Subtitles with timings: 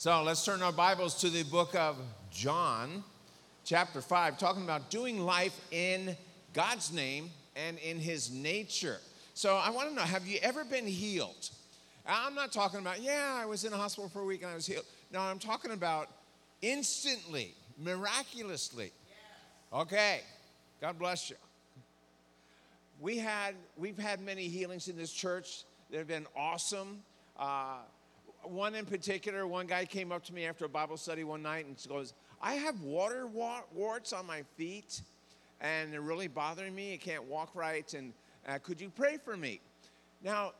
[0.00, 1.96] So let's turn our Bibles to the book of
[2.30, 3.02] John,
[3.64, 6.16] chapter 5, talking about doing life in
[6.52, 8.98] God's name and in his nature.
[9.34, 11.50] So I want to know have you ever been healed?
[12.06, 14.54] I'm not talking about, yeah, I was in a hospital for a week and I
[14.54, 14.84] was healed.
[15.12, 16.08] No, I'm talking about
[16.62, 18.92] instantly, miraculously.
[19.72, 20.20] Okay,
[20.80, 21.36] God bless you.
[23.00, 25.64] We had, we've had many healings in this church.
[25.90, 27.00] that have been awesome.
[27.36, 27.78] Uh,
[28.44, 31.66] one in particular, one guy came up to me after a Bible study one night
[31.66, 35.02] and goes, I have water warts on my feet
[35.60, 36.94] and they're really bothering me.
[36.94, 37.92] I can't walk right.
[37.94, 38.12] And
[38.46, 39.60] uh, could you pray for me?
[40.22, 40.52] Now,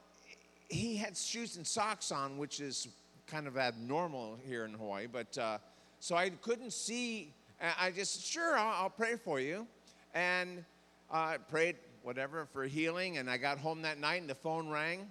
[0.68, 2.88] he had shoes and socks on, which is
[3.26, 5.06] kind of abnormal here in Hawaii.
[5.06, 5.58] But uh,
[6.00, 7.32] so I couldn't see.
[7.60, 9.66] I just, sure, I'll, I'll pray for you.
[10.14, 10.64] And
[11.10, 13.18] I uh, prayed, whatever, for healing.
[13.18, 15.08] And I got home that night and the phone rang.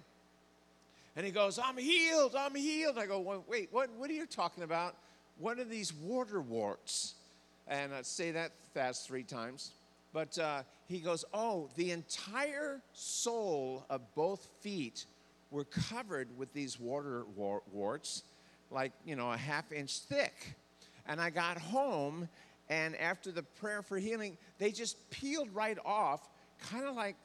[1.18, 2.96] And he goes, I'm healed, I'm healed.
[2.96, 4.94] I go, wait, what, what are you talking about?
[5.36, 7.16] What are these water warts?
[7.66, 9.72] And I say that fast three times.
[10.12, 15.06] But uh, he goes, oh, the entire sole of both feet
[15.50, 18.22] were covered with these water warts,
[18.70, 20.54] like, you know, a half inch thick.
[21.04, 22.28] And I got home,
[22.68, 26.28] and after the prayer for healing, they just peeled right off,
[26.70, 27.16] kind of like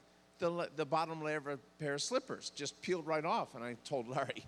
[0.44, 3.56] the, the bottom layer of a pair of slippers, just peeled right off.
[3.56, 4.46] And I told Larry,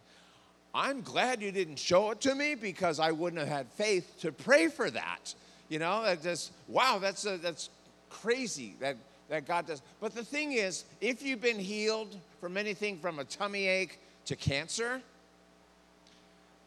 [0.73, 4.31] I'm glad you didn't show it to me because I wouldn't have had faith to
[4.31, 5.33] pray for that.
[5.69, 7.69] You know, that just, wow, that's, a, that's
[8.09, 8.97] crazy that
[9.29, 9.81] that God does.
[9.99, 14.35] But the thing is, if you've been healed from anything from a tummy ache to
[14.35, 15.01] cancer,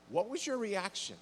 [0.08, 1.16] what was your reaction?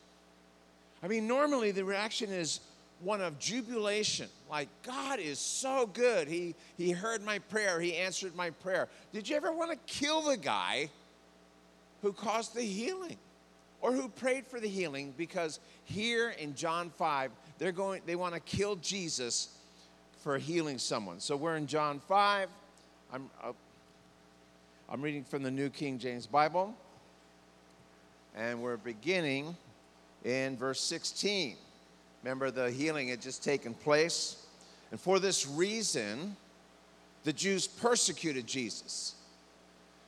[1.03, 2.61] I mean, normally the reaction is
[3.01, 6.29] one of jubilation, like God is so good.
[6.29, 8.89] He, he heard my prayer, He answered my prayer.
[9.13, 10.91] Did you ever want to kill the guy
[12.03, 13.17] who caused the healing?
[13.83, 18.35] Or who prayed for the healing because here in John 5, they're going, they want
[18.35, 19.57] to kill Jesus
[20.23, 21.21] for healing someone.
[21.21, 22.49] So we're in John 5.
[23.13, 23.53] I'm, uh,
[24.89, 26.75] I'm reading from the New King James Bible.
[28.35, 29.57] And we're beginning
[30.25, 31.57] in verse 16.
[32.27, 34.45] Remember, the healing had just taken place.
[34.91, 36.35] And for this reason,
[37.23, 39.15] the Jews persecuted Jesus.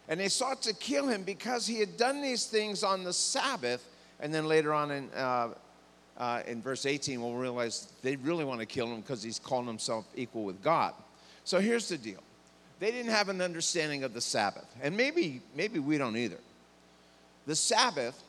[0.08, 3.88] And they sought to kill him because he had done these things on the Sabbath.
[4.18, 5.50] And then later on in uh,
[6.16, 9.68] uh, in verse 18, we'll realize they really want to kill him because he's calling
[9.68, 10.94] himself equal with God.
[11.44, 12.18] So here's the deal
[12.80, 16.40] they didn't have an understanding of the Sabbath, and maybe, maybe we don't either.
[17.46, 18.20] The Sabbath,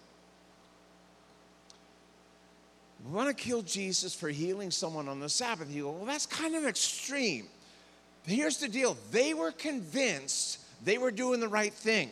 [3.06, 5.72] we want to kill Jesus for healing someone on the Sabbath.
[5.72, 7.48] You go, well, that's kind of extreme.
[8.26, 12.12] Here's the deal they were convinced they were doing the right thing.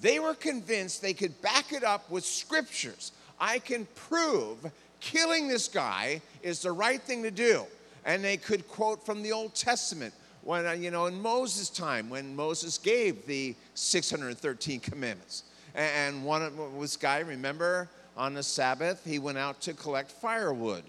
[0.00, 3.12] They were convinced they could back it up with scriptures.
[3.38, 4.70] I can prove
[5.00, 7.64] killing this guy is the right thing to do.
[8.04, 10.12] And they could quote from the Old Testament
[10.42, 15.44] when, uh, you know, in Moses' time, when Moses gave the 613 commandments.
[15.74, 20.84] And one of this guy, remember, on the Sabbath, he went out to collect firewood,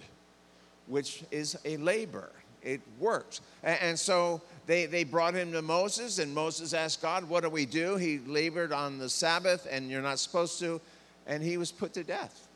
[0.88, 2.30] which is a labor.
[2.62, 3.42] It works.
[3.64, 7.66] And so they, they brought him to Moses, and Moses asked God, What do we
[7.66, 7.96] do?
[7.96, 10.82] He labored on the Sabbath, and you're not supposed to.
[11.28, 12.48] And he was put to death.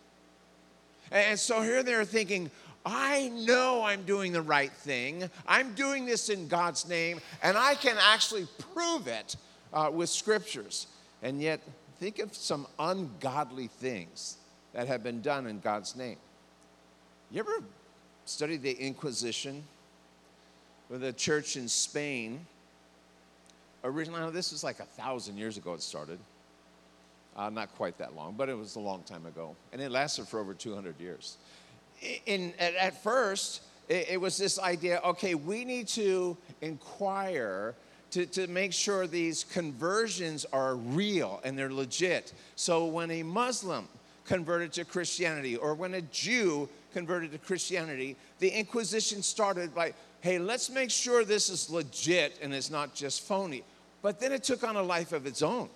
[1.11, 2.51] And so here they're thinking,
[2.85, 5.29] I know I'm doing the right thing.
[5.47, 9.35] I'm doing this in God's name, and I can actually prove it
[9.73, 10.87] uh, with scriptures.
[11.21, 11.59] And yet,
[11.99, 14.38] think of some ungodly things
[14.73, 16.17] that have been done in God's name.
[17.31, 17.63] You ever
[18.25, 19.63] studied the Inquisition?
[20.89, 22.45] With a church in Spain.
[23.83, 26.17] Originally, this was like a thousand years ago it started.
[27.37, 29.55] Uh, not quite that long, but it was a long time ago.
[29.71, 31.37] And it lasted for over 200 years.
[32.25, 37.75] In, at, at first, it, it was this idea okay, we need to inquire
[38.11, 42.33] to, to make sure these conversions are real and they're legit.
[42.55, 43.87] So when a Muslim
[44.29, 50.37] converted to Christianity or when a Jew converted to Christianity, the Inquisition started by, hey,
[50.37, 53.63] let's make sure this is legit and it's not just phony.
[54.03, 55.67] But then it took on a life of its own.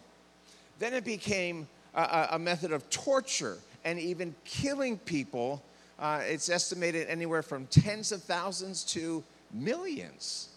[0.77, 5.63] Then it became a, a method of torture and even killing people.
[5.97, 10.49] Uh, it's estimated anywhere from tens of thousands to millions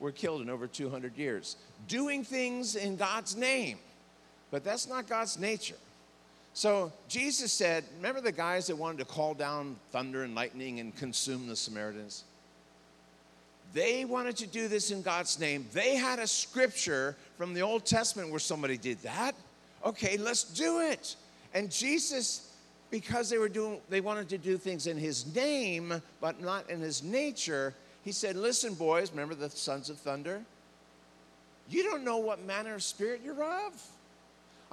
[0.00, 1.56] were killed in over 200 years,
[1.88, 3.78] doing things in God's name.
[4.50, 5.76] But that's not God's nature.
[6.54, 10.96] So Jesus said, Remember the guys that wanted to call down thunder and lightning and
[10.96, 12.24] consume the Samaritans?
[13.74, 15.66] They wanted to do this in God's name.
[15.72, 19.34] They had a scripture from the Old Testament where somebody did that
[19.84, 21.16] okay, let's do it.
[21.52, 22.50] And Jesus
[22.90, 26.80] because they were doing they wanted to do things in his name but not in
[26.80, 27.74] his nature
[28.04, 30.40] he said listen boys remember the sons of thunder
[31.68, 33.72] you don't know what manner of spirit you're of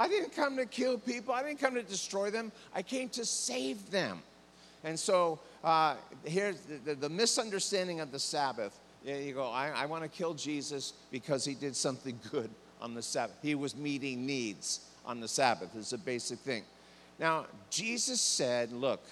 [0.02, 3.26] i didn't come to kill people i didn't come to destroy them i came to
[3.26, 4.22] save them
[4.84, 5.96] and so uh,
[6.26, 10.94] here's the, the, misunderstanding of the sabbath you go i, I want to kill jesus
[11.12, 12.50] because he did something good
[12.82, 16.64] on the sabbath he was meeting needs on the sabbath is a basic thing
[17.22, 19.04] now, Jesus said, Look,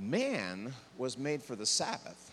[0.00, 2.30] man was made for the Sabbath.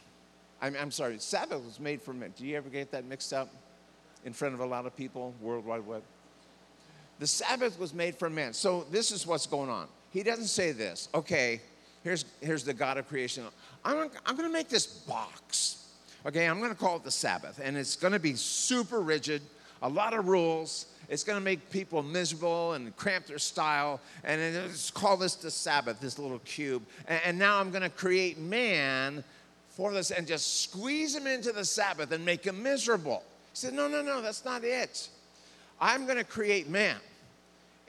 [0.62, 2.34] I'm, I'm, sorry, Sabbath was made for man.
[2.38, 3.50] Do you ever get that mixed up
[4.26, 6.04] in front of a lot of people, World Wide Web?
[7.20, 8.54] The Sabbath was made for man.
[8.54, 9.88] So this is what's going on.
[10.12, 11.10] He doesn't say this.
[11.14, 11.62] Okay,
[12.04, 13.44] here's, here's the God of creation.
[13.84, 15.88] I'm, I'm going to make this box.
[16.26, 17.60] Okay, I'm going to call it the Sabbath.
[17.64, 19.42] And it's going to be super rigid,
[19.82, 24.00] a lot of rules it's going to make people miserable and cramp their style.
[24.24, 26.84] And let's call this the Sabbath, this little cube.
[27.08, 29.24] And, and now I'm going to create man
[29.70, 33.24] for this and just squeeze him into the Sabbath and make him miserable.
[33.52, 35.10] He said, No, no, no, that's not it.
[35.84, 36.96] I'm going to create man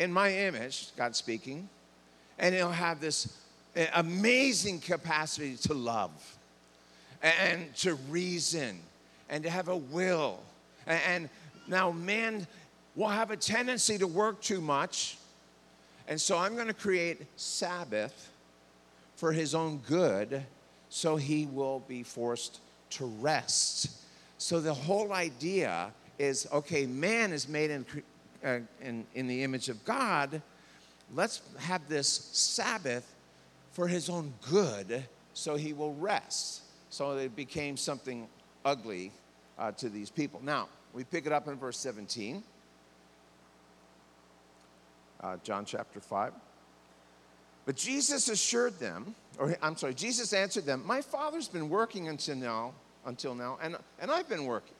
[0.01, 1.69] in my image, God speaking,
[2.41, 3.39] and he'll have this
[3.95, 6.11] amazing capacity to love
[7.23, 8.81] and to reason
[9.31, 10.41] and to have a will.
[10.89, 11.29] And
[11.69, 12.49] now, man
[12.97, 15.17] will have a tendency to work too much.
[16.09, 18.33] And so I'm going to create Sabbath
[19.15, 20.43] for his own good
[20.89, 22.59] so he will be forced
[22.91, 23.89] to rest.
[24.39, 27.87] So the whole idea is okay, man is made in,
[28.45, 30.41] uh, in, in the image of God.
[31.15, 33.15] Let's have this Sabbath
[33.73, 36.63] for his own good so he will rest.
[36.91, 38.29] So it became something
[38.65, 39.13] ugly
[39.59, 40.41] uh, to these people.
[40.43, 42.43] Now, we pick it up in verse 17
[45.25, 46.33] uh, John chapter 5.
[47.67, 52.37] But Jesus assured them, or I'm sorry, Jesus answered them, My Father's been working until
[52.37, 52.75] now,
[53.07, 54.75] until now, and, and I've been working.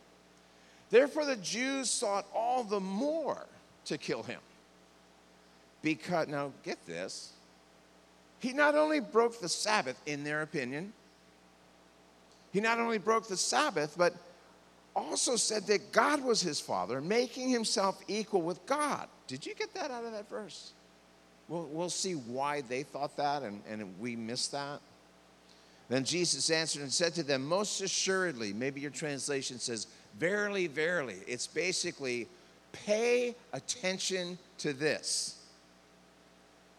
[0.91, 3.47] Therefore, the Jews sought all the more
[3.87, 4.41] to kill him.
[5.83, 7.33] Because, now get this,
[8.39, 10.93] he not only broke the Sabbath, in their opinion,
[12.53, 14.15] he not only broke the Sabbath, but
[14.95, 19.09] also said that God was his father, making himself equal with God.
[19.27, 20.73] Did you get that out of that verse?
[21.49, 24.81] We'll, we'll see why they thought that and, and we missed that.
[25.89, 29.87] Then Jesus answered and said to them, Most assuredly, maybe your translation says,
[30.19, 31.19] Verily, verily.
[31.27, 32.29] It's basically,
[32.73, 35.41] pay attention to this.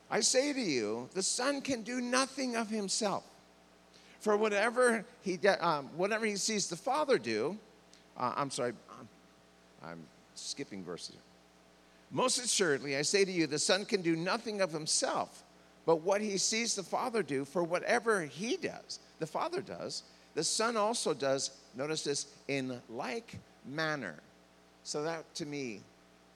[0.10, 3.24] I say to you, the Son can do nothing of himself.
[4.20, 7.58] For whatever he, um, whatever he sees the Father do,
[8.18, 9.08] uh, I'm sorry, I'm,
[9.84, 10.04] I'm
[10.36, 11.18] skipping verses.
[12.12, 15.44] Most assuredly, I say to you, the Son can do nothing of himself,
[15.86, 20.04] but what he sees the Father do, for whatever he does, the Father does,
[20.36, 24.16] the Son also does, notice this, in like manner.
[24.84, 25.82] So that to me,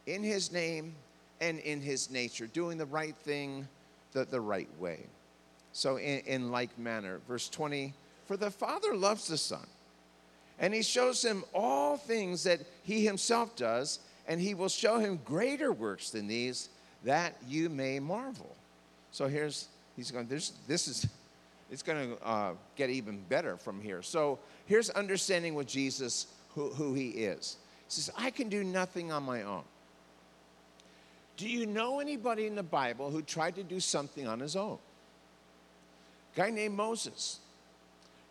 [0.07, 0.93] in his name
[1.39, 3.67] and in his nature, doing the right thing
[4.13, 5.01] the, the right way.
[5.71, 7.19] So, in, in like manner.
[7.27, 7.93] Verse 20,
[8.25, 9.65] for the Father loves the Son,
[10.57, 13.99] and he shows him all things that he himself does
[14.29, 16.69] and he will show him greater works than these
[17.03, 18.55] that you may marvel.
[19.11, 21.07] So here's, he's going, this, this is,
[21.71, 24.01] it's going to uh, get even better from here.
[24.01, 27.57] So here's understanding what Jesus, who, who he is.
[27.85, 29.63] He says, I can do nothing on my own.
[31.37, 34.77] Do you know anybody in the Bible who tried to do something on his own?
[36.35, 37.39] A guy named Moses.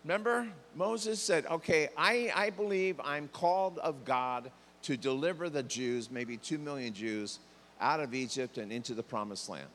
[0.03, 4.51] Remember, Moses said, Okay, I, I believe I'm called of God
[4.83, 7.39] to deliver the Jews, maybe two million Jews,
[7.81, 9.67] out of Egypt and into the promised land.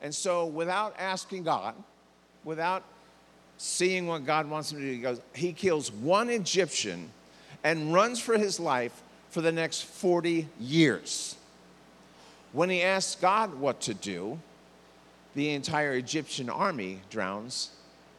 [0.00, 1.74] And so, without asking God,
[2.44, 2.82] without
[3.58, 7.10] seeing what God wants him to do, he goes, he kills one Egyptian
[7.64, 11.36] and runs for his life for the next 40 years.
[12.52, 14.38] When he asks God what to do,
[15.34, 17.70] the entire Egyptian army drowns,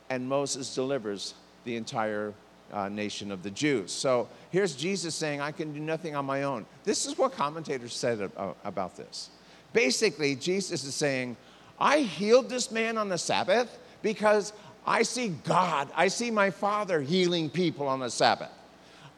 [0.09, 1.35] and Moses delivers
[1.65, 2.33] the entire
[2.71, 3.91] uh, nation of the Jews.
[3.91, 6.65] So here's Jesus saying, I can do nothing on my own.
[6.83, 8.31] This is what commentators said
[8.65, 9.29] about this.
[9.73, 11.37] Basically, Jesus is saying,
[11.79, 14.53] I healed this man on the Sabbath because
[14.85, 18.49] I see God, I see my Father healing people on the Sabbath.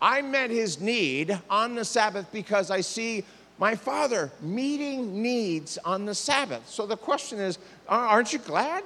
[0.01, 3.23] I met his need on the Sabbath because I see
[3.57, 6.67] my Father meeting needs on the Sabbath.
[6.67, 7.57] So the question is,
[7.87, 8.83] aren't you glad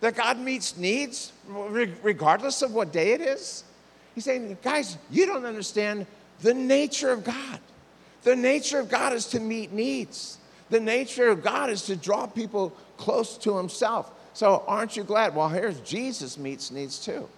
[0.00, 3.64] that God meets needs regardless of what day it is?
[4.14, 6.06] He's saying, guys, you don't understand
[6.40, 7.60] the nature of God.
[8.22, 10.38] The nature of God is to meet needs.
[10.70, 14.12] The nature of God is to draw people close to Himself.
[14.32, 15.34] So, aren't you glad?
[15.34, 17.28] Well, here's Jesus meets needs too.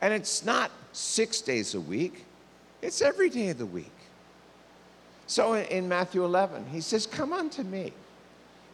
[0.00, 2.24] And it's not six days a week,
[2.80, 3.92] it's every day of the week.
[5.26, 7.92] So, in, Matthew 11, He says, Come unto me.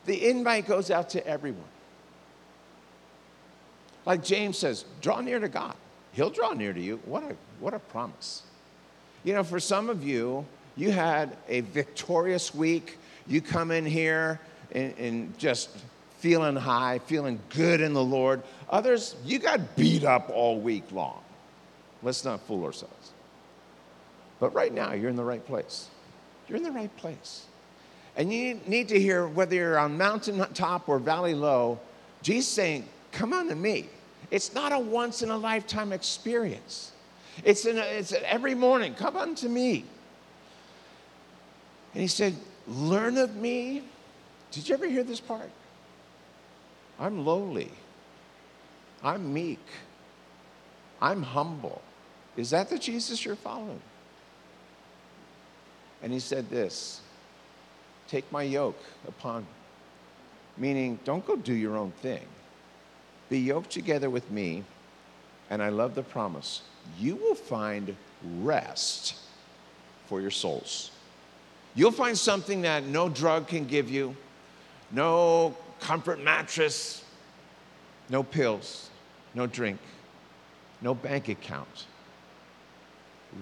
[0.06, 1.62] The invite goes out to everyone.
[4.06, 5.74] Like James says, draw near to God.
[6.12, 6.98] He'll draw near to you.
[7.04, 8.42] What a, what a promise.
[9.22, 10.46] You know, for some of you,
[10.76, 12.96] you had a victorious week.
[13.26, 14.40] You come in here
[14.72, 15.68] and, and just
[16.18, 18.42] feeling high, feeling good in the Lord.
[18.68, 21.20] Others, you got beat up all week long.
[22.02, 23.12] Let's not fool ourselves.
[24.40, 25.88] But right now, you're in the right place.
[26.48, 27.46] You're in the right place.
[28.16, 31.78] And you need to hear whether you're on mountain top or valley low,
[32.22, 33.88] Jesus saying, Come on to me.
[34.30, 36.92] It's not a once in a lifetime experience.
[37.44, 39.84] It's, in a, it's every morning, come unto me.
[41.94, 42.34] And he said,
[42.66, 43.82] Learn of me.
[44.50, 45.50] Did you ever hear this part?
[46.98, 47.70] I'm lowly.
[49.02, 49.64] I'm meek.
[51.00, 51.80] I'm humble.
[52.36, 53.80] Is that the Jesus you're following?
[56.02, 57.00] And he said this
[58.08, 59.46] Take my yoke upon
[60.58, 62.24] Meaning, don't go do your own thing.
[63.28, 64.64] Be yoked together with me,
[65.50, 66.62] and I love the promise.
[66.98, 67.94] You will find
[68.40, 69.14] rest
[70.06, 70.90] for your souls.
[71.74, 74.16] You'll find something that no drug can give you,
[74.90, 77.04] no comfort mattress,
[78.08, 78.90] no pills,
[79.34, 79.78] no drink,
[80.80, 81.86] no bank account.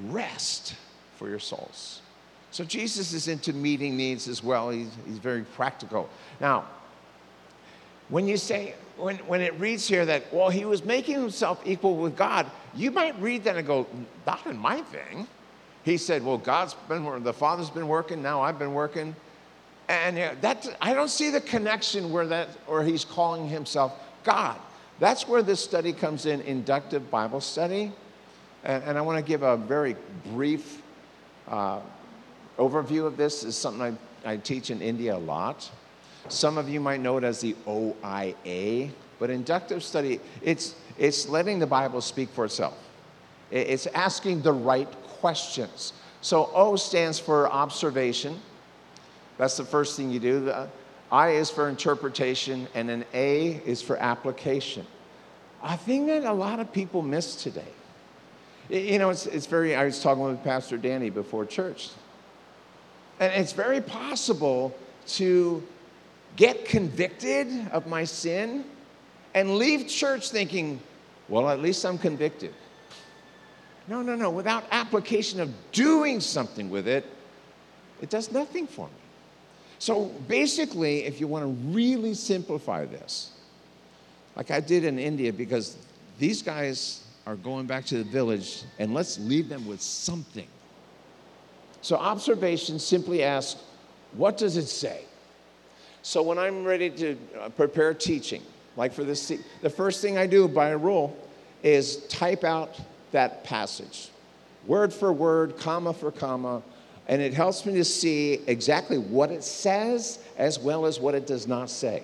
[0.06, 0.74] Rest
[1.16, 2.02] for your souls.
[2.50, 4.70] So Jesus is into meeting needs as well.
[4.70, 6.08] He's, he's very practical.
[6.40, 6.64] Now,
[8.08, 11.96] when you say, when, when it reads here that, well, he was making himself equal
[11.96, 13.86] with God, you might read that and go,
[14.26, 15.26] not in my thing.
[15.82, 19.14] He said, well, God's been, the Father's been working, now I've been working.
[19.88, 23.92] And that, I don't see the connection where that, or he's calling himself
[24.24, 24.58] God.
[24.98, 27.92] That's where this study comes in, inductive Bible study.
[28.64, 29.96] And, and I want to give a very
[30.32, 30.82] brief
[31.48, 31.80] uh,
[32.58, 33.44] overview of this.
[33.44, 35.70] Is something I, I teach in India a lot.
[36.28, 38.90] Some of you might know it as the OIA,
[39.20, 42.76] but inductive study, it's, it's letting the Bible speak for itself.
[43.52, 44.90] It's asking the right
[45.20, 45.92] questions.
[46.20, 48.40] So O stands for observation.
[49.38, 50.44] That's the first thing you do.
[50.44, 50.68] The
[51.10, 54.86] I is for interpretation, and an A is for application.
[55.62, 57.72] A thing that a lot of people miss today.
[58.68, 61.90] You know, it's, it's very, I was talking with Pastor Danny before church.
[63.20, 64.76] And it's very possible
[65.08, 65.62] to
[66.34, 68.64] get convicted of my sin
[69.34, 70.80] and leave church thinking,
[71.28, 72.52] well, at least I'm convicted.
[73.88, 74.30] No, no, no.
[74.30, 77.06] Without application of doing something with it,
[78.02, 79.05] it does nothing for me.
[79.78, 83.30] So basically, if you want to really simplify this,
[84.34, 85.76] like I did in India, because
[86.18, 90.46] these guys are going back to the village, and let's leave them with something.
[91.82, 93.60] So observation simply asks,
[94.12, 95.02] what does it say?
[96.02, 98.42] So when I'm ready to uh, prepare teaching,
[98.76, 101.16] like for this, the first thing I do by rule
[101.62, 102.78] is type out
[103.12, 104.10] that passage,
[104.66, 106.62] word for word, comma for comma,
[107.08, 111.26] and it helps me to see exactly what it says as well as what it
[111.26, 112.02] does not say.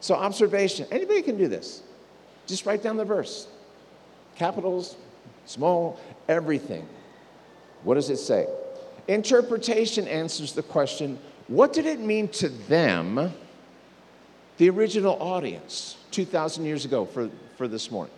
[0.00, 1.82] So, observation anybody can do this.
[2.46, 3.48] Just write down the verse
[4.36, 4.96] capitals,
[5.46, 6.86] small, everything.
[7.84, 8.46] What does it say?
[9.06, 13.32] Interpretation answers the question what did it mean to them,
[14.56, 17.28] the original audience, 2,000 years ago for,
[17.58, 18.14] for this morning,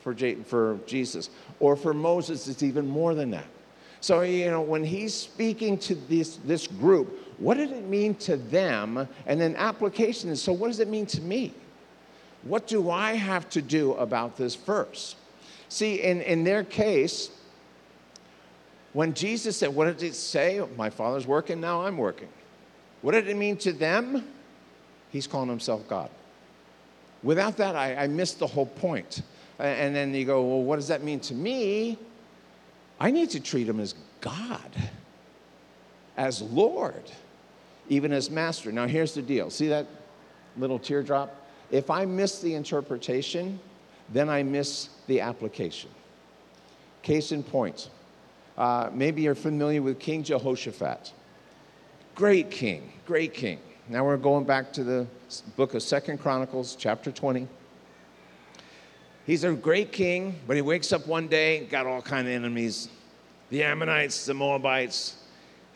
[0.00, 1.28] for, J, for Jesus?
[1.58, 3.46] Or for Moses, it's even more than that.
[4.02, 8.36] So, you know, when he's speaking to this, this group, what did it mean to
[8.36, 9.08] them?
[9.26, 11.54] And then application is so, what does it mean to me?
[12.42, 15.14] What do I have to do about this verse?
[15.68, 17.30] See, in, in their case,
[18.92, 20.60] when Jesus said, What did it say?
[20.76, 22.28] My Father's working, now I'm working.
[23.02, 24.26] What did it mean to them?
[25.10, 26.10] He's calling himself God.
[27.22, 29.22] Without that, I, I missed the whole point.
[29.60, 31.98] And then you go, Well, what does that mean to me?
[33.02, 34.70] I need to treat him as God,
[36.16, 37.02] as Lord,
[37.88, 38.70] even as master.
[38.70, 39.88] Now, here's the deal see that
[40.56, 41.34] little teardrop?
[41.72, 43.58] If I miss the interpretation,
[44.08, 45.90] then I miss the application.
[47.02, 47.90] Case in point,
[48.56, 51.12] uh, maybe you're familiar with King Jehoshaphat.
[52.14, 53.58] Great king, great king.
[53.88, 55.08] Now we're going back to the
[55.56, 57.48] book of Second Chronicles, chapter 20.
[59.26, 62.88] He's a great king, but he wakes up one day, got all kind of enemies,
[63.50, 65.16] the Ammonites, the Moabites,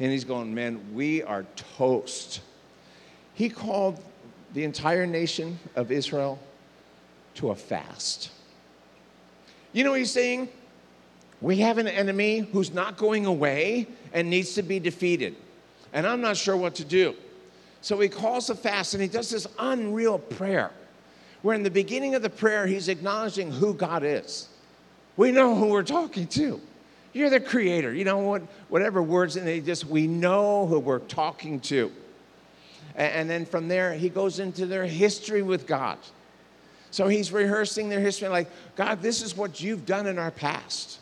[0.00, 2.40] and he's going, man, we are toast.
[3.34, 4.02] he called
[4.54, 6.38] the entire nation of Israel
[7.34, 8.30] to a fast.
[9.72, 10.48] You know what he's saying?
[11.40, 15.36] We have an enemy who's not going away and needs to be defeated.
[15.92, 17.14] And I'm not sure what to do.
[17.82, 20.70] So he calls a fast and he does this unreal prayer
[21.42, 24.48] where in the beginning of the prayer, he's acknowledging who God is.
[25.16, 26.60] We know who we're talking to.
[27.12, 27.94] You're the creator.
[27.94, 28.42] You know what?
[28.68, 31.90] Whatever words, and they just, we know who we're talking to.
[32.94, 35.98] And then from there, he goes into their history with God.
[36.90, 40.98] So he's rehearsing their history, like, God, this is what you've done in our past.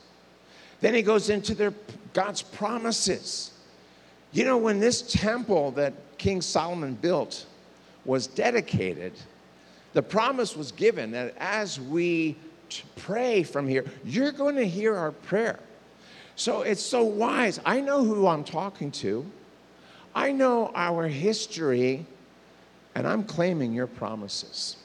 [0.80, 1.72] Then he goes into their
[2.12, 3.52] God's promises.
[4.32, 7.46] You know, when this temple that King Solomon built
[8.04, 9.12] was dedicated,
[9.94, 12.36] the promise was given that as we
[12.96, 15.58] pray from here, you're going to hear our prayer.
[16.36, 17.60] So it's so wise.
[17.64, 19.24] I know who I'm talking to.
[20.14, 22.06] I know our history,
[22.94, 24.76] and I'm claiming your promises.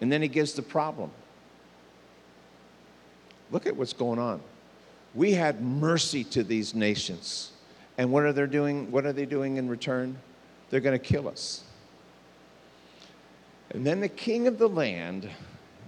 [0.00, 1.10] And then he gives the problem.
[3.50, 4.40] Look at what's going on.
[5.14, 7.52] We had mercy to these nations.
[7.96, 8.90] And what are they doing?
[8.92, 10.18] What are they doing in return?
[10.70, 11.64] They're going to kill us.
[13.70, 15.28] And then the king of the land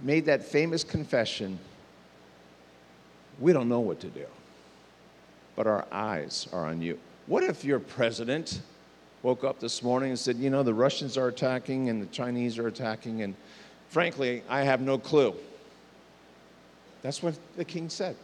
[0.01, 1.59] made that famous confession
[3.39, 4.25] We don't know what to do,
[5.55, 6.99] but our eyes are on you.
[7.25, 8.61] What if your president
[9.23, 12.57] woke up this morning and said, You know, the Russians are attacking and the Chinese
[12.57, 13.35] are attacking, and
[13.89, 15.33] frankly, I have no clue.
[17.01, 18.15] That's what the king said.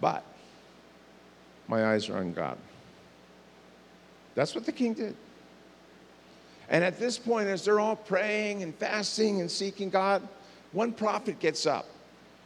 [0.00, 0.24] But
[1.68, 2.58] my eyes are on God.
[4.34, 5.16] That's what the king did.
[6.70, 10.26] And at this point, as they're all praying and fasting and seeking God,
[10.72, 11.86] one prophet gets up.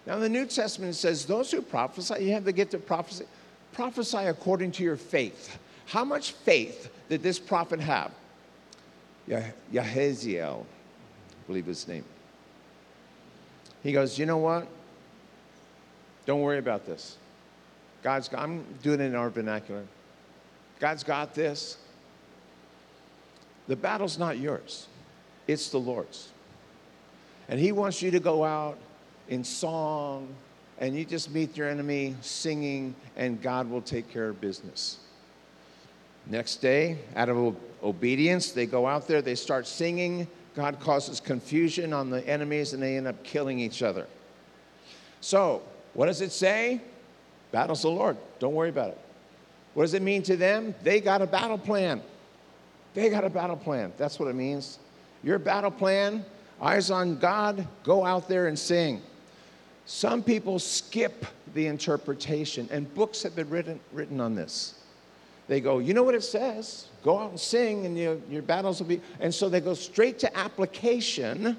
[0.06, 3.26] Now, the New Testament says those who prophesy, you have to get to prophesy,
[3.72, 5.58] prophesy according to your faith.
[5.86, 8.10] How much faith did this prophet have?
[9.28, 12.04] Yahaziel, I believe his name.
[13.82, 14.66] He goes, You know what?
[16.26, 17.18] Don't worry about this.
[18.02, 19.84] God's, I'm doing it in our vernacular.
[20.80, 21.78] God's got this.
[23.68, 24.86] The battle's not yours,
[25.46, 26.28] it's the Lord's.
[27.48, 28.78] And He wants you to go out
[29.28, 30.34] in song
[30.78, 34.98] and you just meet your enemy singing, and God will take care of business.
[36.26, 40.26] Next day, out of obedience, they go out there, they start singing.
[40.56, 44.06] God causes confusion on the enemies, and they end up killing each other.
[45.20, 46.80] So, what does it say?
[47.52, 48.16] Battle's the Lord.
[48.40, 48.98] Don't worry about it.
[49.74, 50.74] What does it mean to them?
[50.82, 52.02] They got a battle plan.
[52.94, 53.92] They got a battle plan.
[53.98, 54.78] That's what it means.
[55.22, 56.24] Your battle plan,
[56.60, 59.02] eyes on God, go out there and sing.
[59.86, 64.74] Some people skip the interpretation, and books have been written, written on this.
[65.46, 66.86] They go, you know what it says?
[67.02, 69.00] Go out and sing, and your, your battles will be.
[69.20, 71.56] And so they go straight to application,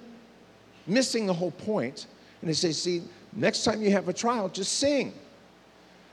[0.88, 2.08] missing the whole point.
[2.41, 5.13] And they say, see, next time you have a trial, just sing.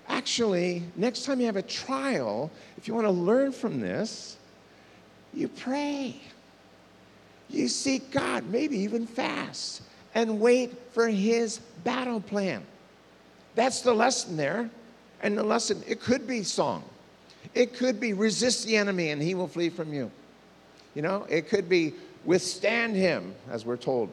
[0.09, 4.37] Actually, next time you have a trial, if you want to learn from this,
[5.35, 6.21] you pray.
[7.49, 9.83] You seek God, maybe even fast,
[10.15, 12.63] and wait for His battle plan.
[13.55, 14.71] That's the lesson there.
[15.23, 16.83] And the lesson, it could be song.
[17.55, 20.11] It could be resist the enemy and he will flee from you.
[20.95, 24.11] You know, it could be withstand him, as we're told.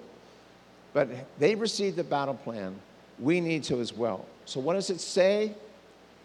[0.93, 2.75] But they received the battle plan.
[3.19, 4.25] We need to as well.
[4.45, 5.53] So, what does it say?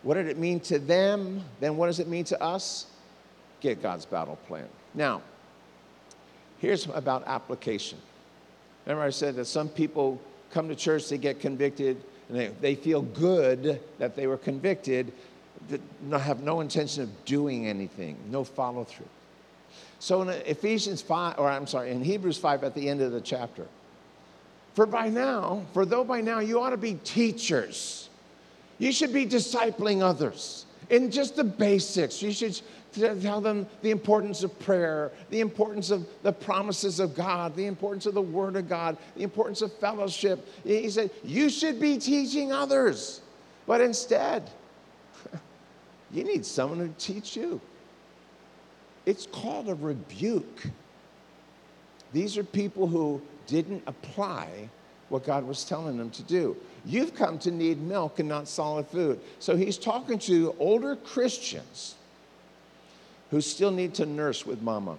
[0.03, 1.43] What did it mean to them?
[1.61, 2.87] Then, what does it mean to us?
[3.61, 4.69] Get God's battle plan.
[4.95, 5.23] Now,
[6.61, 7.99] here's about application.
[8.87, 10.21] Remember, I said that some people
[10.53, 15.13] come to church, they get convicted, and they, they feel good that they were convicted,
[15.69, 15.81] that
[16.21, 19.09] have no intention of doing anything, no follow through.
[19.99, 23.21] So in Ephesians 5, or I'm sorry, in Hebrews 5 at the end of the
[23.21, 23.67] chapter,
[24.75, 28.09] for by now, for though by now you ought to be teachers,
[28.79, 32.21] you should be discipling others in just the basics.
[32.21, 32.61] You should
[32.95, 37.67] to tell them the importance of prayer, the importance of the promises of God, the
[37.67, 40.47] importance of the Word of God, the importance of fellowship.
[40.65, 43.21] He said, You should be teaching others.
[43.67, 44.51] But instead,
[46.11, 47.61] you need someone to teach you.
[49.07, 50.67] It's called a rebuke.
[52.13, 54.69] These are people who didn't apply
[55.09, 56.57] what God was telling them to do.
[56.87, 59.21] You've come to need milk and not solid food.
[59.39, 61.97] So he's talking to older Christians
[63.35, 64.97] who still need to nurse with mama.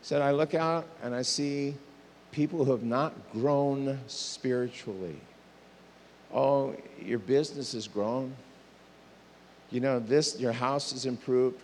[0.00, 1.74] Said, I look out and I see
[2.32, 5.20] people who have not grown spiritually.
[6.32, 8.34] Oh, your business has grown.
[9.70, 11.60] You know, this, your house has improved,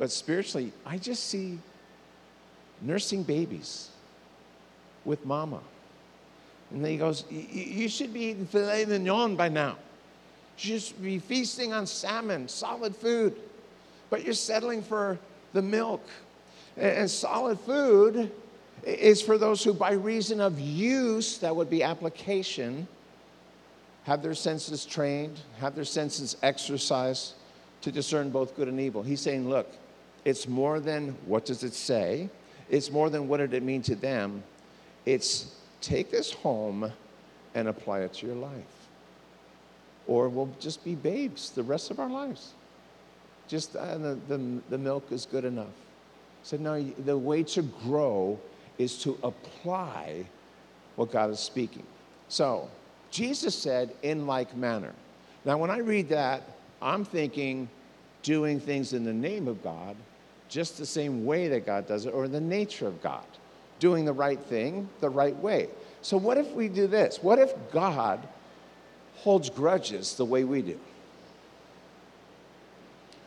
[0.00, 1.60] But spiritually, I just see
[2.80, 3.90] nursing babies
[5.04, 5.60] with mama.
[6.72, 9.76] And then he goes, You should be eating filet mignon by now.
[10.58, 13.40] You should be feasting on salmon, solid food.
[14.10, 15.18] But you're settling for
[15.52, 16.06] the milk.
[16.76, 18.30] And solid food
[18.84, 22.86] is for those who, by reason of use, that would be application,
[24.04, 27.34] have their senses trained, have their senses exercised
[27.80, 29.02] to discern both good and evil.
[29.02, 29.70] He's saying, look,
[30.24, 32.28] it's more than what does it say,
[32.68, 34.42] it's more than what did it mean to them.
[35.06, 36.90] It's take this home
[37.54, 38.50] and apply it to your life.
[40.06, 42.54] Or we'll just be babes the rest of our lives.
[43.48, 45.74] Just uh, the, the, the milk is good enough.
[46.42, 48.38] So no, the way to grow
[48.78, 50.26] is to apply
[50.96, 51.84] what God is speaking.
[52.28, 52.68] So
[53.10, 54.92] Jesus said, in like manner.
[55.44, 56.42] Now, when I read that,
[56.82, 57.68] I'm thinking
[58.22, 59.94] doing things in the name of God,
[60.48, 63.24] just the same way that God does it, or the nature of God,
[63.78, 65.68] doing the right thing the right way.
[66.02, 67.22] So, what if we do this?
[67.22, 68.26] What if God
[69.16, 70.78] holds grudges the way we do?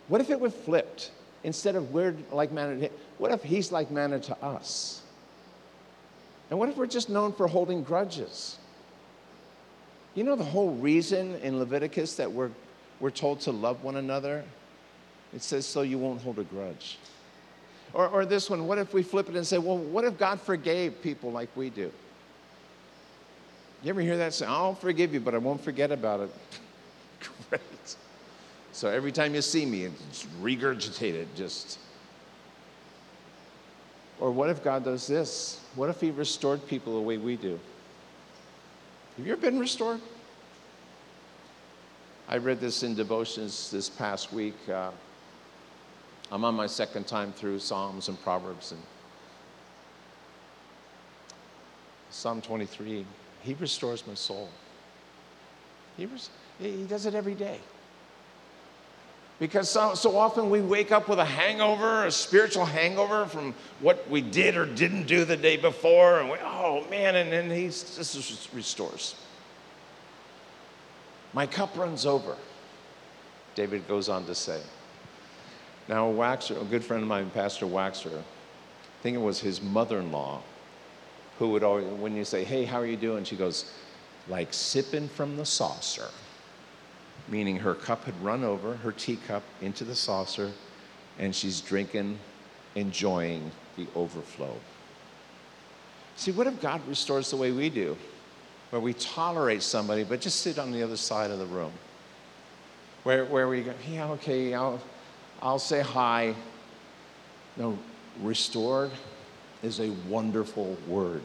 [0.07, 1.11] What if it were flipped?
[1.43, 5.01] Instead of we're like mannered, what if he's like mannered to us?
[6.49, 8.57] And what if we're just known for holding grudges?
[10.15, 12.49] You know the whole reason in Leviticus that we're,
[12.99, 14.43] we're told to love one another?
[15.33, 16.97] It says, so you won't hold a grudge.
[17.93, 20.41] Or, or this one, what if we flip it and say, well, what if God
[20.41, 21.91] forgave people like we do?
[23.83, 26.31] You ever hear that say, I'll forgive you, but I won't forget about it?
[27.49, 27.61] Great.
[28.77, 31.79] So every time you see me, it's regurgitated, just.
[34.19, 35.61] Or what if God does this?
[35.73, 37.59] What if He restored people the way we do?
[39.17, 39.99] Have you ever been restored?
[42.29, 44.53] I read this in devotions this past week.
[44.69, 44.91] Uh,
[46.31, 48.81] I'm on my second time through Psalms and Proverbs and
[52.11, 53.07] Psalm 23.
[53.41, 54.49] He restores my soul.
[55.97, 57.59] He, res- he does it every day.
[59.39, 64.09] Because so, so often we wake up with a hangover, a spiritual hangover from what
[64.09, 67.67] we did or didn't do the day before, and we, oh man, and then he
[67.67, 69.15] just restores.
[71.33, 72.35] My cup runs over,
[73.53, 74.59] David goes on to say.
[75.87, 79.61] Now, a Waxer, a good friend of mine, Pastor Waxer, I think it was his
[79.61, 80.41] mother in law,
[81.37, 83.23] who would always, when you say, hey, how are you doing?
[83.23, 83.71] She goes,
[84.27, 86.09] like sipping from the saucer
[87.27, 90.51] meaning her cup had run over, her teacup, into the saucer,
[91.19, 92.17] and she's drinking,
[92.75, 94.55] enjoying the overflow.
[96.15, 97.97] See, what if God restores the way we do,
[98.69, 101.71] where we tolerate somebody, but just sit on the other side of the room?
[103.03, 104.81] Where, where we go, yeah, okay, I'll,
[105.41, 106.33] I'll say hi.
[107.55, 107.77] No,
[108.21, 108.91] restored
[109.63, 111.23] is a wonderful word.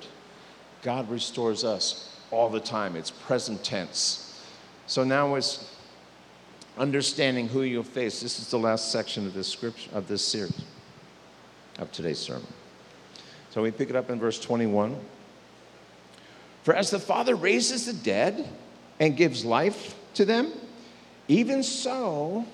[0.83, 4.41] God restores us all the time, it's present tense.
[4.87, 5.72] So now it's
[6.79, 8.21] understanding who you'll face.
[8.21, 10.63] This is the last section of this scripture of this series
[11.79, 12.47] of today's sermon.
[13.51, 14.99] So we pick it up in verse 21.
[16.63, 18.49] For as the Father raises the dead
[19.01, 20.53] and gives life to them,
[21.29, 22.47] even so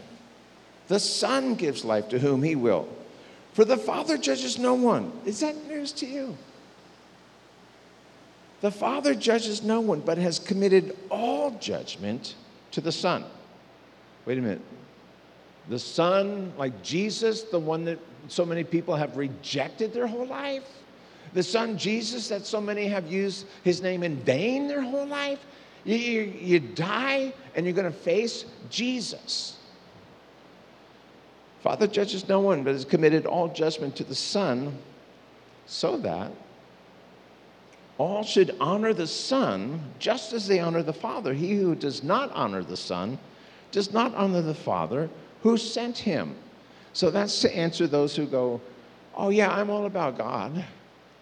[0.88, 2.88] the Son gives life to whom he will.
[3.52, 5.12] For the Father judges no one.
[5.24, 6.36] Is that news to you?
[8.60, 12.34] The Father judges no one, but has committed all judgment
[12.72, 13.24] to the Son
[14.26, 14.62] wait a minute.
[15.68, 20.66] The Son, like Jesus, the one that so many people have rejected their whole life?
[21.34, 25.44] The Son, Jesus, that so many have used his name in vain their whole life?
[25.84, 29.56] You, you, you die and you're going to face Jesus.
[31.60, 34.76] Father judges no one, but has committed all judgment to the Son,
[35.66, 36.32] so that
[37.98, 41.34] all should honor the Son just as they honor the Father.
[41.34, 43.18] He who does not honor the Son
[43.70, 45.08] does not honor the Father
[45.42, 46.34] who sent him.
[46.92, 48.60] So that's to answer those who go,
[49.14, 50.64] Oh, yeah, I'm all about God.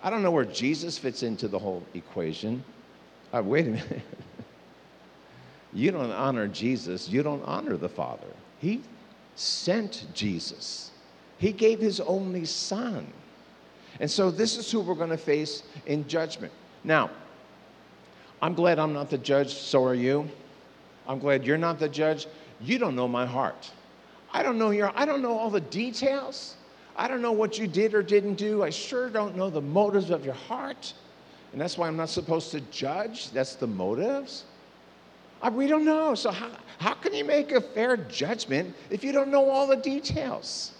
[0.02, 2.62] I don't know where Jesus fits into the whole equation.
[3.32, 4.02] Uh, wait a minute.
[5.72, 8.28] you don't honor Jesus, you don't honor the Father.
[8.58, 8.82] He
[9.34, 10.90] sent Jesus,
[11.38, 13.06] He gave His only Son.
[13.98, 16.52] And so this is who we're going to face in judgment.
[16.84, 17.10] Now,
[18.42, 20.28] I'm glad I'm not the judge, so are you.
[21.08, 22.26] I'm glad you're not the judge.
[22.60, 23.70] You don't know my heart.
[24.32, 26.56] I don't know your I don't know all the details.
[26.96, 28.62] I don't know what you did or didn't do.
[28.62, 30.94] I sure don't know the motives of your heart.
[31.52, 33.30] And that's why I'm not supposed to judge.
[33.30, 34.44] That's the motives.
[35.42, 36.14] I, we don't know.
[36.14, 39.76] So, how, how can you make a fair judgment if you don't know all the
[39.76, 40.72] details?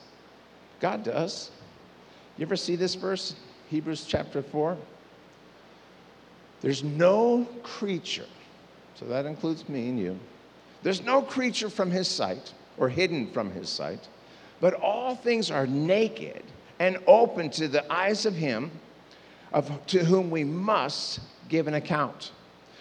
[0.81, 1.51] God does.
[2.37, 3.35] You ever see this verse?
[3.69, 4.77] Hebrews chapter 4.
[6.61, 8.27] There's no creature,
[8.99, 10.19] so that includes me and you.
[10.83, 14.09] There's no creature from his sight or hidden from his sight,
[14.61, 16.43] but all things are naked
[16.79, 18.71] and open to the eyes of him
[19.53, 22.33] of, to whom we must give an account.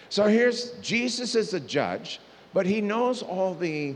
[0.08, 2.20] So here's Jesus is the judge,
[2.52, 3.94] but he knows all the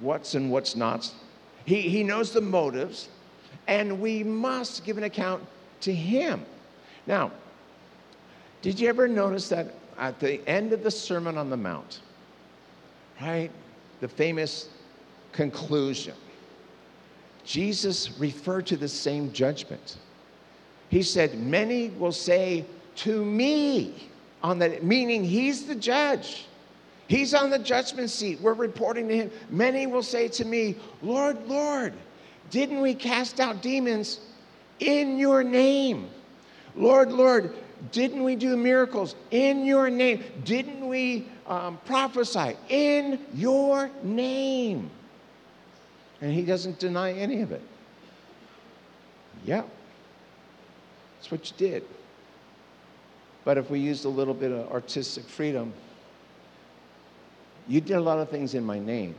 [0.00, 1.12] what's and what's not.
[1.64, 3.08] He, he knows the motives,
[3.66, 5.44] and we must give an account
[5.82, 6.44] to him.
[7.06, 7.30] Now,
[8.62, 12.00] did you ever notice that at the end of the Sermon on the Mount,
[13.20, 13.50] right?
[14.00, 14.68] The famous
[15.32, 16.14] conclusion.
[17.44, 19.98] Jesus referred to the same judgment.
[20.88, 22.64] He said, Many will say
[22.96, 24.08] to me,
[24.42, 26.46] on the meaning he's the judge.
[27.08, 28.40] He's on the judgment seat.
[28.40, 29.30] We're reporting to him.
[29.50, 31.94] Many will say to me, Lord, Lord,
[32.50, 34.20] didn't we cast out demons
[34.80, 36.08] in your name?
[36.76, 37.54] Lord, Lord,
[37.92, 40.22] didn't we do miracles in your name?
[40.44, 44.90] Didn't we um, prophesy in your name?
[46.20, 47.62] And he doesn't deny any of it.
[49.44, 49.64] Yeah,
[51.16, 51.84] that's what you did.
[53.44, 55.72] But if we used a little bit of artistic freedom,
[57.68, 59.14] you did a lot of things in my name,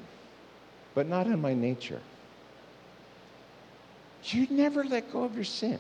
[0.96, 2.02] but not in my nature.
[4.24, 5.80] You never let go of your sin.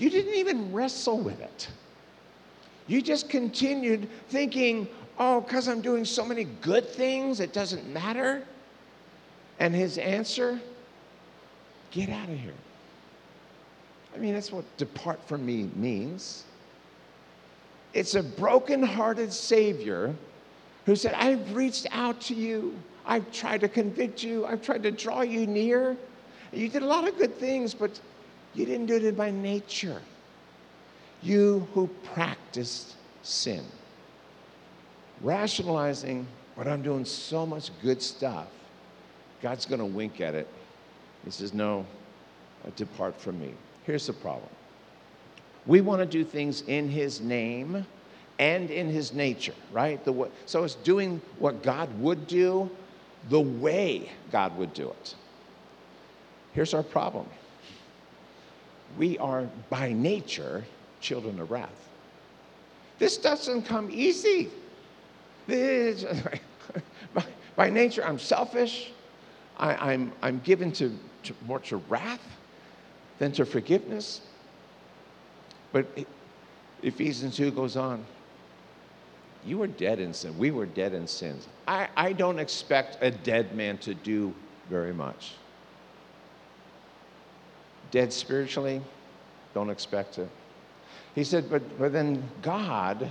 [0.00, 1.68] You didn't even wrestle with it.
[2.86, 8.42] You just continued thinking, oh, because I'm doing so many good things, it doesn't matter.
[9.58, 10.58] And his answer,
[11.90, 12.54] get out of here.
[14.14, 16.44] I mean, that's what depart from me means.
[17.92, 20.14] It's a broken-hearted Savior
[20.86, 22.74] who said, I've reached out to you.
[23.04, 24.46] I've tried to convict you.
[24.46, 25.94] I've tried to draw you near.
[26.52, 28.00] You did a lot of good things, but
[28.54, 30.00] you didn't do it by nature.
[31.22, 33.64] You who practiced sin,
[35.20, 38.48] rationalizing, but I'm doing so much good stuff.
[39.42, 40.48] God's going to wink at it.
[41.24, 41.86] He says, No,
[42.66, 43.52] uh, depart from me.
[43.84, 44.48] Here's the problem
[45.66, 47.86] we want to do things in His name
[48.38, 50.02] and in His nature, right?
[50.04, 52.70] The, so it's doing what God would do
[53.28, 55.14] the way God would do it.
[56.54, 57.26] Here's our problem
[58.98, 60.64] we are by nature
[61.00, 61.88] children of wrath.
[62.98, 64.50] This doesn't come easy.
[65.46, 66.04] This,
[67.14, 67.24] by,
[67.56, 68.92] by, nature, I'm selfish.
[69.58, 72.22] I, am I'm, I'm given to, to more to wrath
[73.18, 74.20] than to forgiveness.
[75.72, 75.86] But
[76.82, 78.04] Ephesians 2 goes on.
[79.44, 80.36] You were dead in sin.
[80.36, 81.48] We were dead in sins.
[81.66, 84.34] I, I don't expect a dead man to do
[84.68, 85.34] very much.
[87.90, 88.80] Dead spiritually,
[89.54, 90.28] don't expect it.
[91.14, 93.10] He said, but, but then God,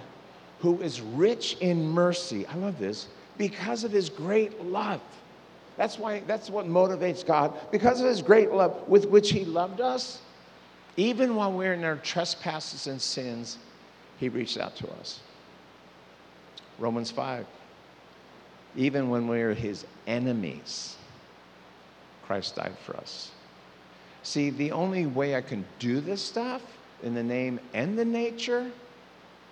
[0.59, 5.01] who is rich in mercy, I love this, because of his great love.
[5.77, 7.53] That's why that's what motivates God.
[7.71, 10.19] Because of his great love with which he loved us,
[10.97, 13.57] even while we're in our trespasses and sins,
[14.17, 15.21] he reached out to us.
[16.77, 17.45] Romans 5.
[18.75, 20.97] Even when we are his enemies,
[22.25, 23.31] Christ died for us.
[24.23, 26.61] See, the only way I can do this stuff
[27.03, 28.69] in the name and the nature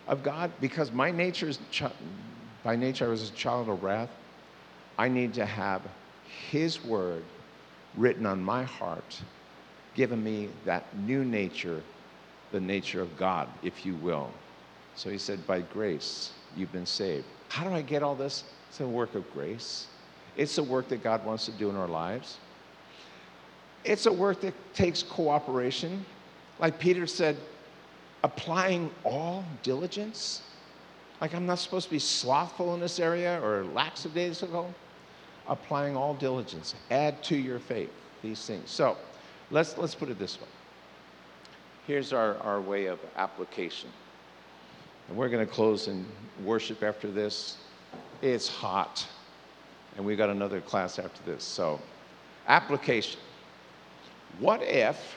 [0.07, 1.59] of God, because my nature is,
[2.63, 4.09] by nature, I was a child of wrath,
[4.97, 5.81] I need to have
[6.49, 7.23] his word
[7.95, 9.21] written on my heart,
[9.95, 11.81] giving me that new nature,
[12.51, 14.29] the nature of God, if you will.
[14.95, 17.25] So he said, By grace, you've been saved.
[17.49, 18.43] How do I get all this?
[18.69, 19.87] It's a work of grace.
[20.35, 22.37] It's a work that God wants to do in our lives.
[23.83, 26.05] It's a work that takes cooperation.
[26.59, 27.37] Like Peter said,
[28.23, 30.41] applying all diligence.
[31.21, 34.73] Like I'm not supposed to be slothful in this area or lackadaisical
[35.47, 36.75] applying all diligence.
[36.91, 38.69] Add to your faith these things.
[38.69, 38.97] So
[39.51, 40.47] let's, let's put it this way.
[41.85, 43.89] Here's our, our way of application.
[45.07, 46.05] And we're going to close in
[46.43, 47.57] worship after this.
[48.21, 49.07] It's hot.
[49.95, 51.43] And we got another class after this.
[51.43, 51.79] So,
[52.47, 53.19] application.
[54.39, 55.15] What if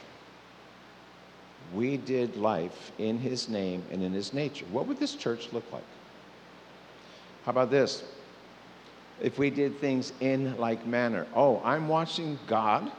[1.75, 4.67] we did life in his name and in his nature?
[4.73, 5.85] What would this church look like?
[7.45, 8.03] How about this?
[9.21, 11.27] if we did things in like manner.
[11.35, 12.91] Oh, I'm watching God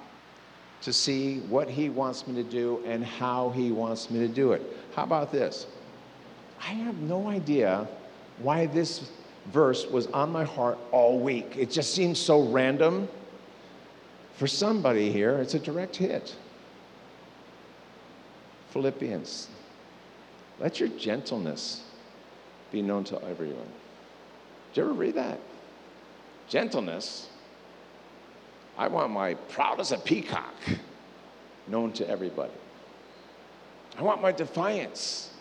[0.82, 4.54] to see what he wants me to do and how he wants me to do
[4.54, 4.62] it.
[4.95, 5.67] How about this?
[6.60, 7.88] I have no idea
[8.39, 9.12] why this
[9.47, 11.56] verse was on my heart all week.
[11.58, 13.08] It just seems so random.
[14.36, 16.36] For somebody here, it's a direct hit.
[18.72, 19.48] Philippians.
[20.60, 21.84] Let your gentleness
[22.72, 23.67] be known to everyone.
[24.74, 25.39] Did you ever read that?
[26.48, 27.28] Gentleness.
[28.78, 30.56] I want my proud as a peacock
[31.67, 32.54] known to everybody.
[33.98, 35.32] I want my defiance.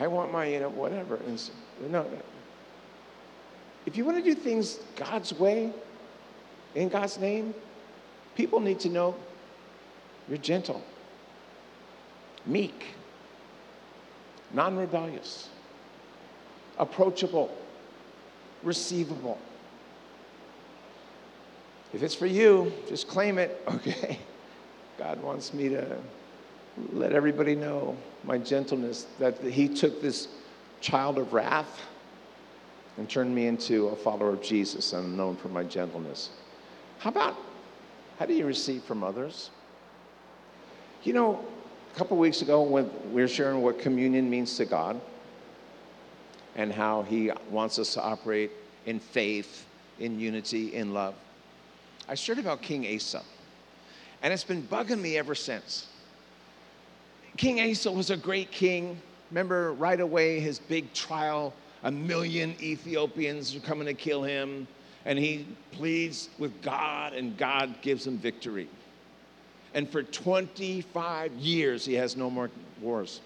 [0.00, 1.16] I want my, you know, whatever.
[1.26, 1.52] And so,
[1.90, 2.06] no,
[3.86, 5.72] if you want to do things God's way,
[6.74, 7.54] in God's name,
[8.34, 9.14] people need to know
[10.28, 10.82] you're gentle,
[12.44, 12.88] meek,
[14.52, 15.48] non rebellious,
[16.78, 17.50] approachable,
[18.62, 19.38] receivable.
[21.94, 24.18] If it's for you, just claim it, okay?
[24.98, 25.96] God wants me to
[26.92, 30.28] let everybody know my gentleness, that He took this
[30.80, 31.80] child of wrath
[32.98, 34.92] and turned me into a follower of Jesus.
[34.92, 36.30] I'm known for my gentleness.
[36.98, 37.36] How about
[38.18, 39.50] how do you receive from others?
[41.04, 41.44] You know,
[41.94, 45.00] a couple weeks ago when we were sharing what communion means to God
[46.56, 48.50] and how He wants us to operate
[48.86, 49.66] in faith,
[50.00, 51.14] in unity, in love,
[52.08, 53.22] I shared about King Asa.
[54.22, 55.86] And it's been bugging me ever since.
[57.36, 59.00] King Asa was a great king.
[59.30, 61.52] Remember right away his big trial,
[61.84, 64.66] a million Ethiopians were coming to kill him,
[65.08, 68.68] and he pleads with God, and God gives him victory.
[69.72, 72.50] And for 25 years, he has no more
[72.82, 73.22] wars.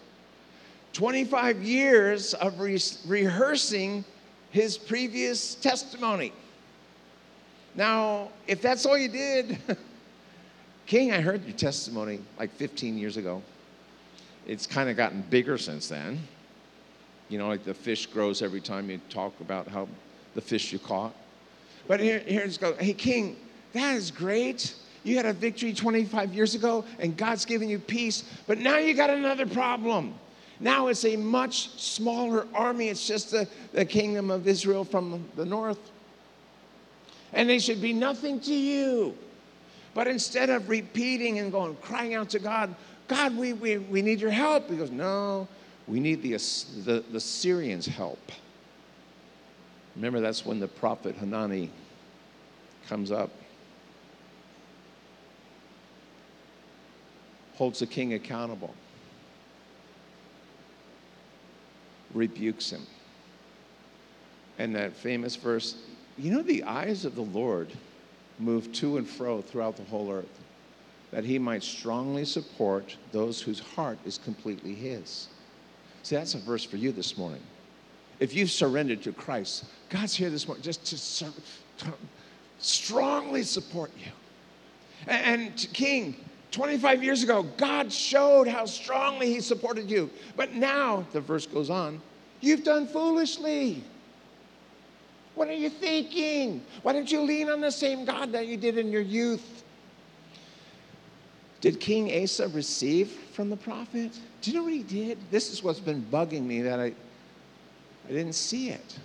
[0.92, 4.04] 25 years of re- rehearsing
[4.52, 6.32] his previous testimony.
[7.74, 9.58] Now, if that's all you did,
[10.86, 13.42] King, I heard your testimony like 15 years ago.
[14.46, 16.20] It's kind of gotten bigger since then.
[17.28, 19.88] You know, like the fish grows every time you talk about how
[20.36, 21.12] the fish you caught.
[21.88, 22.74] But here, here's go.
[22.74, 23.36] Hey, King,
[23.72, 24.74] that is great.
[25.04, 28.24] You had a victory 25 years ago, and God's given you peace.
[28.46, 30.14] But now you got another problem.
[30.60, 32.88] Now it's a much smaller army.
[32.88, 35.90] It's just the, the kingdom of Israel from the north.
[37.32, 39.16] And they should be nothing to you.
[39.94, 42.74] But instead of repeating and going, crying out to God,
[43.08, 44.70] God, we, we, we need your help.
[44.70, 45.48] He goes, No,
[45.88, 46.32] we need the,
[46.84, 48.32] the, the Syrians' help.
[49.96, 51.70] Remember, that's when the prophet Hanani
[52.88, 53.30] comes up,
[57.56, 58.74] holds the king accountable,
[62.14, 62.86] rebukes him.
[64.58, 65.76] And that famous verse,
[66.18, 67.72] you know, the eyes of the Lord
[68.38, 70.40] move to and fro throughout the whole earth
[71.12, 75.28] that he might strongly support those whose heart is completely his.
[76.02, 77.42] See, that's a verse for you this morning.
[78.20, 81.34] If you've surrendered to Christ, God's here this morning just to, serve,
[81.78, 81.92] to
[82.58, 84.12] strongly support you.
[85.06, 86.16] And, and King,
[86.52, 90.10] 25 years ago, God showed how strongly he supported you.
[90.36, 92.00] But now, the verse goes on,
[92.40, 93.82] you've done foolishly.
[95.34, 96.62] What are you thinking?
[96.82, 99.64] Why don't you lean on the same God that you did in your youth?
[101.62, 104.10] Did King Asa receive from the prophet?
[104.42, 105.16] Do you know what he did?
[105.30, 106.92] This is what's been bugging me that I,
[108.08, 108.98] I didn't see it.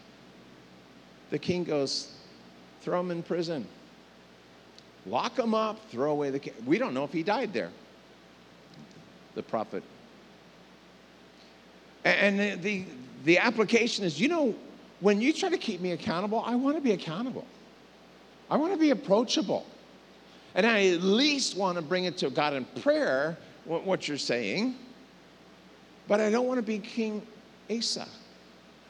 [1.30, 2.14] The king goes,
[2.82, 3.68] throw him in prison.
[5.06, 6.54] Lock him up, throw away the king.
[6.66, 7.70] We don't know if he died there.
[9.36, 9.84] The prophet.
[12.04, 12.86] And the, the,
[13.26, 14.56] the application is you know,
[15.00, 17.46] when you try to keep me accountable, I want to be accountable.
[18.50, 19.66] I want to be approachable.
[20.56, 24.76] And I at least want to bring it to God in prayer, what you're saying,
[26.08, 27.22] but I don't want to be King
[27.70, 28.08] Asa.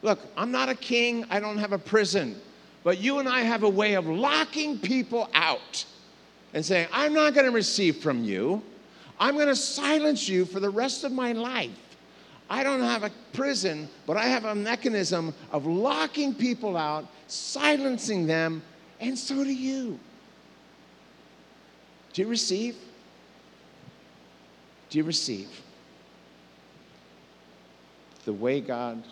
[0.02, 2.40] Look, I'm not a king, I don't have a prison,
[2.84, 5.84] but you and I have a way of locking people out
[6.54, 8.62] and saying, I'm not going to receive from you.
[9.20, 11.70] I'm going to silence you for the rest of my life.
[12.48, 18.26] I don't have a prison, but I have a mechanism of locking people out, silencing
[18.26, 18.62] them,
[19.00, 19.98] and so do you.
[22.12, 22.76] Do you receive?
[24.88, 25.48] Do you receive?
[28.24, 29.02] The way God,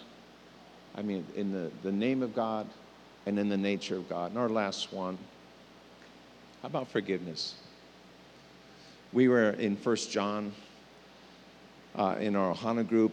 [0.97, 2.67] I mean, in the, the name of God
[3.27, 4.31] and in the nature of God.
[4.31, 5.19] And our last one,
[6.63, 7.55] how about forgiveness?
[9.13, 10.53] We were in First John
[11.97, 13.13] uh, in our Ohana group.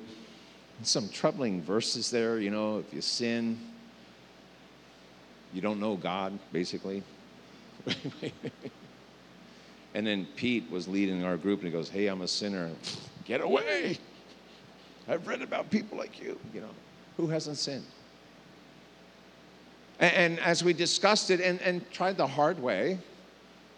[0.81, 3.59] Some troubling verses there, you know, if you sin,
[5.53, 7.03] you don't know God, basically.
[9.93, 12.71] And then Pete was leading our group and he goes, Hey, I'm a sinner.
[13.25, 13.99] Get away.
[15.07, 16.69] I've read about people like you, you know,
[17.17, 17.85] who hasn't sinned.
[19.99, 22.99] And, and as we discussed it and, and tried the hard way,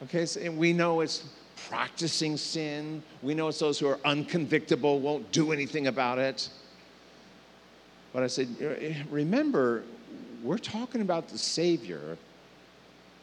[0.03, 1.23] Okay, so, and we know it's
[1.69, 3.01] practicing sin.
[3.21, 6.49] We know it's those who are unconvictable, won't do anything about it.
[8.13, 9.83] But I said, remember,
[10.43, 12.17] we're talking about the Savior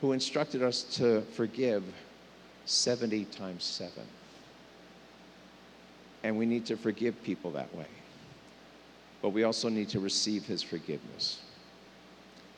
[0.01, 1.85] who instructed us to forgive
[2.65, 3.93] 70 times 7.
[6.25, 7.87] And we need to forgive people that way.
[9.23, 11.41] But we also need to receive his forgiveness.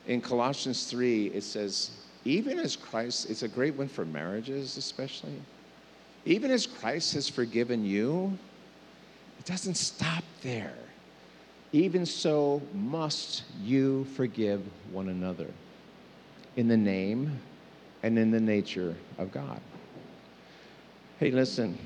[0.07, 1.91] In Colossians 3, it says,
[2.25, 5.39] even as Christ, it's a great one for marriages, especially.
[6.25, 8.37] Even as Christ has forgiven you,
[9.39, 10.73] it doesn't stop there.
[11.71, 15.47] Even so, must you forgive one another
[16.55, 17.39] in the name
[18.03, 19.59] and in the nature of God.
[21.19, 21.77] Hey, listen,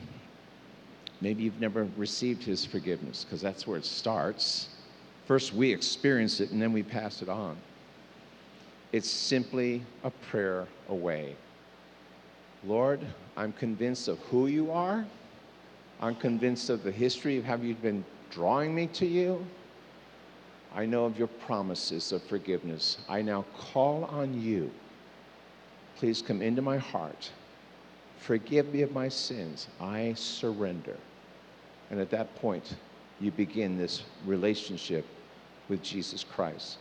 [1.22, 4.70] maybe you've never received his forgiveness because that's where it starts.
[5.26, 7.58] First, we experience it and then we pass it on.
[8.92, 11.36] It's simply a prayer away.
[12.66, 13.00] Lord,
[13.38, 15.06] I'm convinced of who you are.
[16.02, 19.46] I'm convinced of the history of how you've been drawing me to you.
[20.76, 22.98] I know of your promises of forgiveness.
[23.08, 24.72] I now call on you.
[25.98, 27.32] Please come into my heart.
[28.20, 29.68] Forgive me of my sins.
[29.80, 30.98] I surrender.
[31.90, 32.76] And at that point,
[33.20, 35.06] you begin this relationship
[35.70, 36.80] with Jesus Christ.